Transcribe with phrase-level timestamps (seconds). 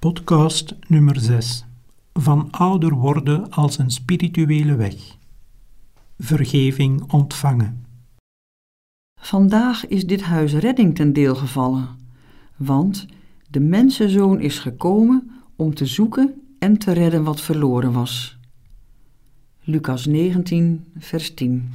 [0.00, 1.64] Podcast nummer 6.
[2.12, 5.16] Van ouder worden als een spirituele weg.
[6.18, 7.84] Vergeving ontvangen.
[9.20, 11.88] Vandaag is dit huis redding ten deel gevallen,
[12.56, 13.06] want
[13.50, 18.38] de mensenzoon is gekomen om te zoeken en te redden wat verloren was.
[19.60, 21.72] Lucas 19, vers 10.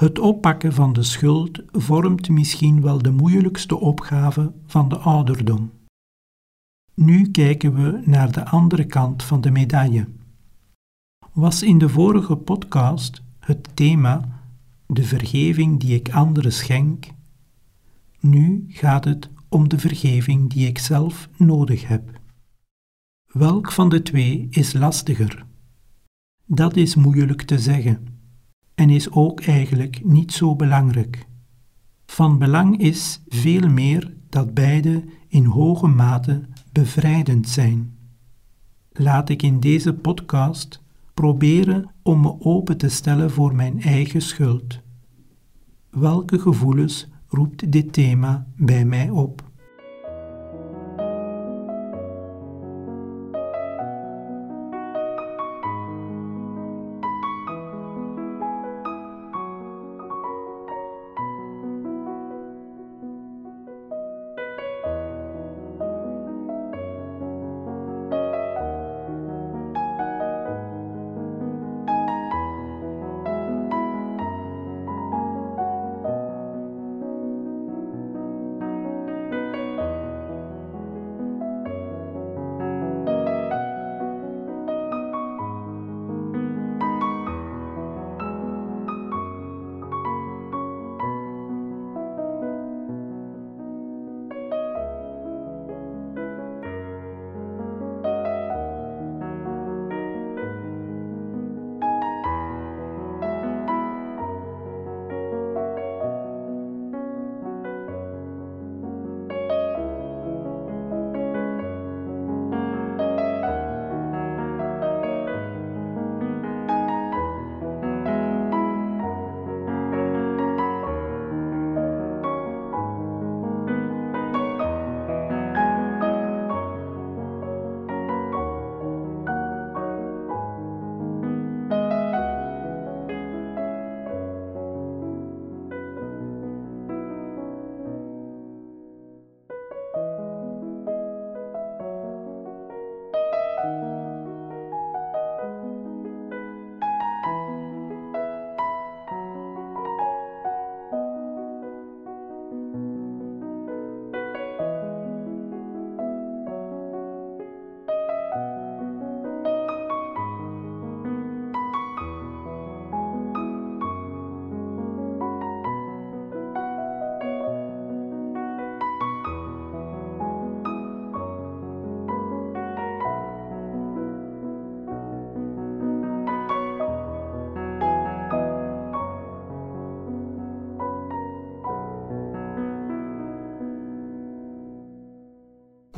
[0.00, 5.70] Het oppakken van de schuld vormt misschien wel de moeilijkste opgave van de ouderdom.
[6.94, 10.06] Nu kijken we naar de andere kant van de medaille.
[11.32, 14.42] Was in de vorige podcast het thema
[14.86, 17.06] de vergeving die ik anderen schenk?
[18.20, 22.20] Nu gaat het om de vergeving die ik zelf nodig heb.
[23.26, 25.46] Welk van de twee is lastiger?
[26.46, 28.09] Dat is moeilijk te zeggen
[28.80, 31.26] en is ook eigenlijk niet zo belangrijk.
[32.06, 37.96] Van belang is veel meer dat beide in hoge mate bevrijdend zijn.
[38.92, 40.82] Laat ik in deze podcast
[41.14, 44.80] proberen om me open te stellen voor mijn eigen schuld.
[45.90, 49.49] Welke gevoelens roept dit thema bij mij op?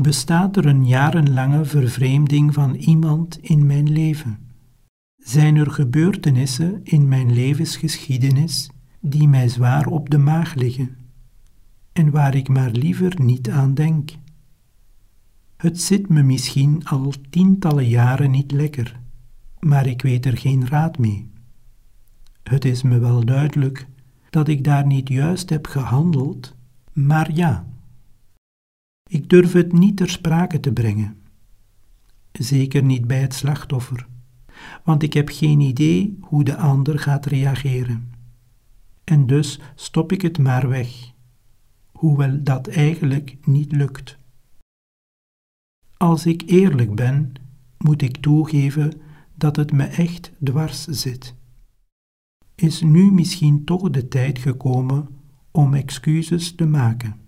[0.01, 4.39] Bestaat er een jarenlange vervreemding van iemand in mijn leven?
[5.17, 8.71] Zijn er gebeurtenissen in mijn levensgeschiedenis
[9.01, 10.97] die mij zwaar op de maag liggen
[11.93, 14.11] en waar ik maar liever niet aan denk?
[15.57, 19.01] Het zit me misschien al tientallen jaren niet lekker,
[19.61, 21.31] maar ik weet er geen raad mee.
[22.43, 23.87] Het is me wel duidelijk
[24.31, 26.55] dat ik daar niet juist heb gehandeld,
[26.93, 27.67] maar ja.
[29.13, 31.17] Ik durf het niet ter sprake te brengen.
[32.33, 34.07] Zeker niet bij het slachtoffer,
[34.85, 38.13] want ik heb geen idee hoe de ander gaat reageren.
[39.05, 41.13] En dus stop ik het maar weg,
[41.93, 44.19] hoewel dat eigenlijk niet lukt.
[45.97, 47.33] Als ik eerlijk ben,
[47.79, 49.01] moet ik toegeven
[49.35, 51.35] dat het me echt dwars zit.
[52.55, 55.09] Is nu misschien toch de tijd gekomen
[55.51, 57.21] om excuses te maken?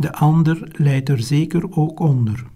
[0.00, 2.50] De ander lijdt er zeker ook onder.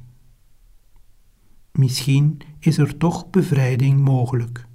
[1.73, 4.67] Misschien is er toch bevrijding mogelijk.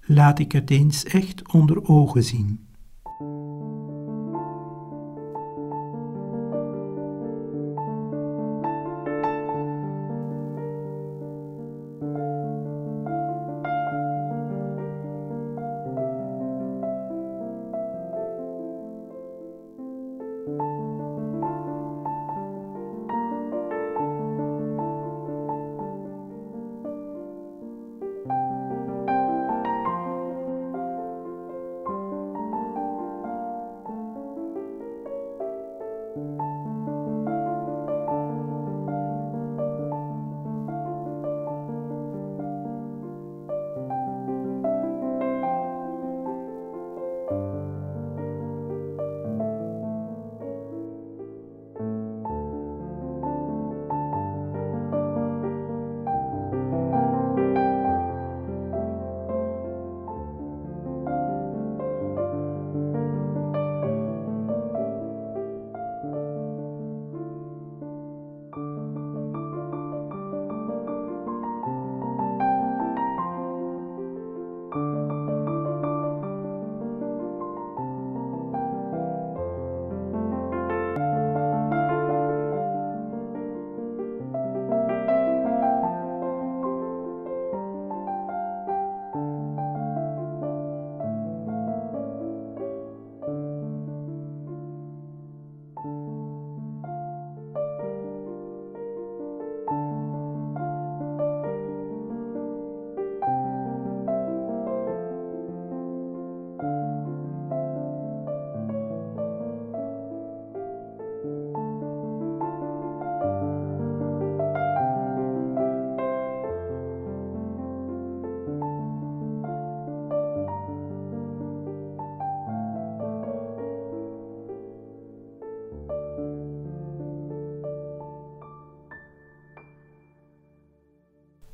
[0.00, 2.63] Laat ik het eens echt onder ogen zien.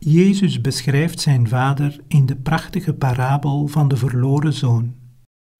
[0.03, 4.95] Jezus beschrijft zijn vader in de prachtige parabel van de verloren zoon,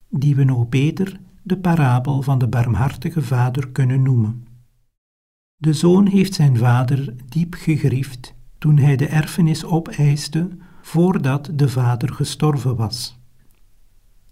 [0.09, 4.47] die we nog beter de parabel van de barmhartige vader kunnen noemen.
[5.55, 10.49] De zoon heeft zijn vader diep gegriefd toen hij de erfenis opeiste
[10.81, 13.19] voordat de vader gestorven was.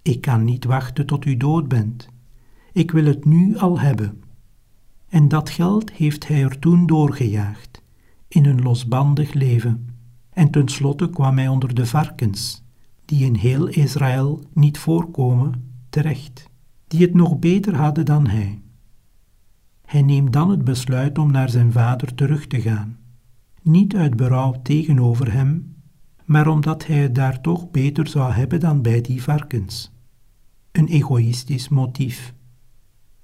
[0.01, 2.09] Ik kan niet wachten tot u dood bent.
[2.73, 4.23] Ik wil het nu al hebben.
[5.07, 7.83] En dat geld heeft hij er toen doorgejaagd,
[8.27, 9.97] in een losbandig leven.
[10.29, 12.63] En tenslotte kwam hij onder de varkens,
[13.05, 16.49] die in heel Israël niet voorkomen, terecht,
[16.87, 18.61] die het nog beter hadden dan hij.
[19.85, 22.97] Hij neemt dan het besluit om naar zijn vader terug te gaan,
[23.61, 25.75] niet uit berouw tegenover hem,
[26.25, 29.91] maar omdat hij het daar toch beter zou hebben dan bij die varkens.
[30.71, 32.33] Een egoïstisch motief.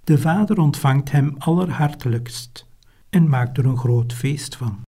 [0.03, 2.67] De vader ontvangt hem allerhartelijkst
[3.09, 4.84] en maakt er een groot feest van.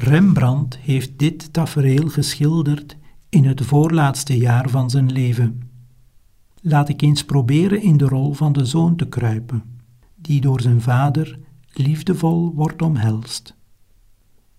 [0.00, 2.96] Rembrandt heeft dit tafereel geschilderd
[3.28, 5.70] in het voorlaatste jaar van zijn leven.
[6.60, 9.62] Laat ik eens proberen in de rol van de zoon te kruipen,
[10.14, 11.38] die door zijn vader
[11.72, 13.56] liefdevol wordt omhelst.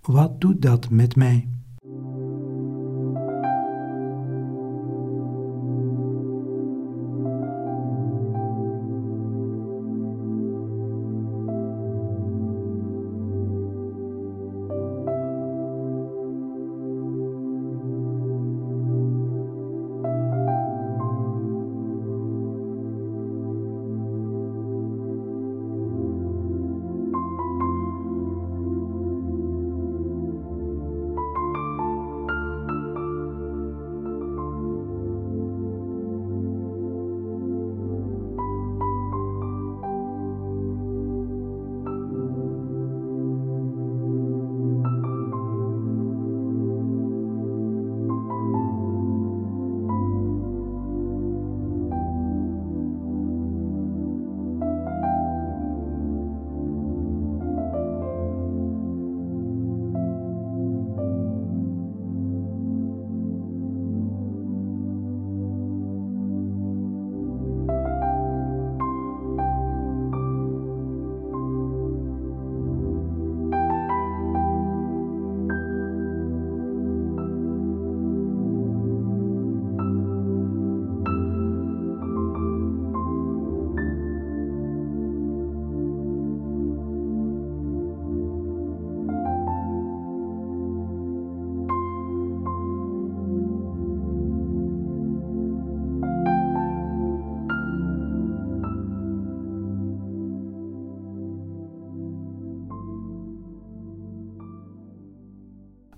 [0.01, 1.47] Wat doet dat met mij?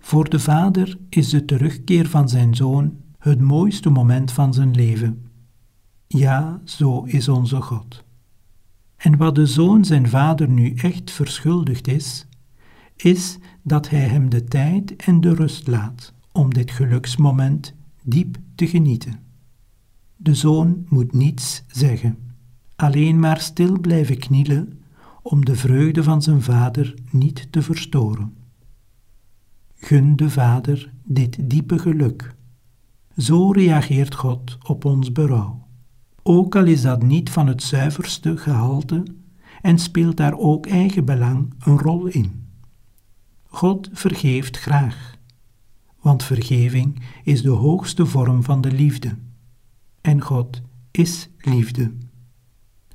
[0.10, 5.25] Voor de vader is de terugkeer van zijn zoon het mooiste moment van zijn leven.
[6.08, 8.04] Ja, zo is onze God.
[8.98, 12.28] En wat de zoon zijn vader nu echt verschuldigd is,
[12.96, 17.74] is dat hij hem de tijd en de rust laat om dit geluksmoment
[18.04, 19.20] diep te genieten.
[20.16, 22.18] De zoon moet niets zeggen,
[22.75, 24.82] alleen maar stil blijven knielen
[25.22, 28.38] om de vreugde van zijn vader niet te verstoren.
[29.81, 32.36] Gun de Vader dit diepe geluk.
[33.17, 35.67] Zo reageert God op ons berouw.
[36.24, 39.03] Ook al is dat niet van het zuiverste gehalte
[39.62, 42.48] en speelt daar ook eigen belang een rol in.
[43.43, 45.17] God vergeeft graag,
[46.01, 49.17] want vergeving is de hoogste vorm van de liefde.
[50.01, 51.93] En God is liefde.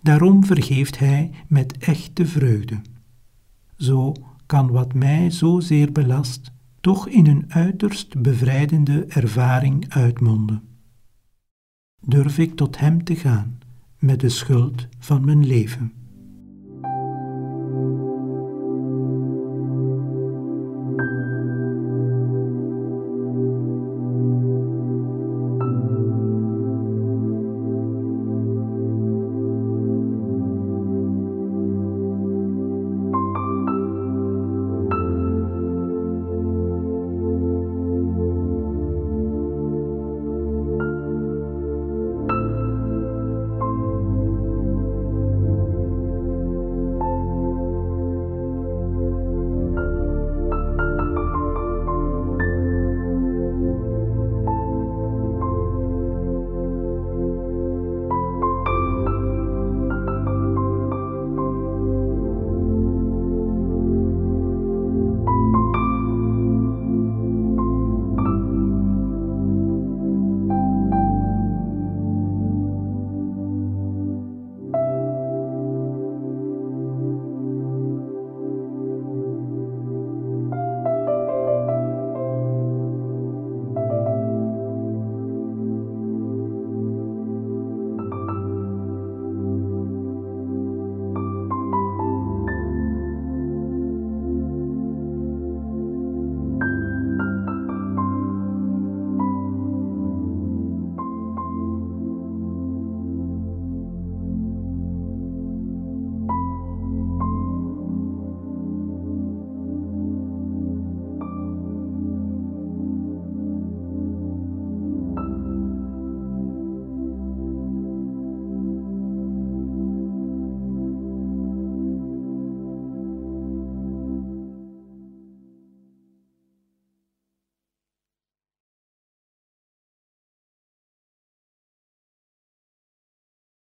[0.02, 2.80] Daarom vergeeft Hij met echte vreugde.
[3.76, 4.12] Zo
[4.46, 6.52] kan wat mij zozeer belast
[6.84, 10.62] toch in een uiterst bevrijdende ervaring uitmonden.
[12.00, 13.58] Durf ik tot Hem te gaan
[13.98, 15.92] met de schuld van mijn leven?